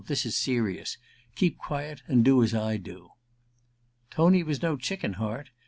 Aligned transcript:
This 0.07 0.25
is 0.25 0.35
serious. 0.35 0.97
Keep 1.35 1.59
quiet 1.59 2.01
and 2.07 2.25
do 2.25 2.41
as 2.41 2.55
I 2.55 2.77
tell 2.77 2.93
you.' 2.95 3.11
Tony 4.09 4.41
was 4.41 4.63
no 4.63 4.75
chicken 4.75 5.13
heart. 5.21 5.51